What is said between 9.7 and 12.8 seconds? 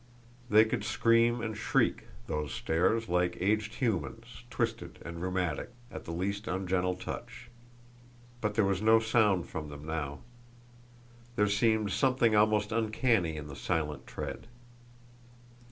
now. There seemed something almost